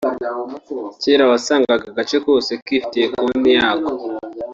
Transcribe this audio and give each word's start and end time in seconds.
kera 1.01 1.23
wasangaga 1.31 1.85
agace 1.91 2.17
kose 2.25 2.51
kifitiye 2.65 3.05
konti 3.13 3.49
yako 3.57 3.91